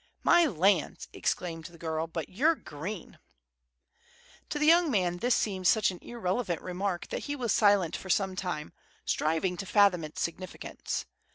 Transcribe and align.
"My 0.23 0.47
lands," 0.47 1.07
exclaimed 1.13 1.65
the 1.65 1.77
girl, 1.77 2.07
"but 2.07 2.27
ye're 2.27 2.55
green!" 2.55 3.19
To 4.49 4.57
the 4.57 4.65
young 4.65 4.89
man 4.89 5.17
this 5.17 5.35
seemed 5.35 5.67
such 5.67 5.91
an 5.91 5.99
irrelevant 6.01 6.63
remark 6.63 7.09
that 7.09 7.25
he 7.25 7.35
was 7.35 7.51
silent 7.51 7.95
for 7.95 8.09
some 8.09 8.35
time, 8.35 8.73
striving 9.05 9.57
to 9.57 9.65
fathom 9.67 10.03
its 10.03 10.19
significance. 10.19 11.05